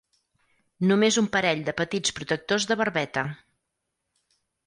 Només 0.91 1.19
un 1.21 1.27
parell 1.35 1.61
de 1.67 1.75
petits 1.83 2.15
protectors 2.21 2.67
de 2.71 2.79
barbeta. 2.81 3.29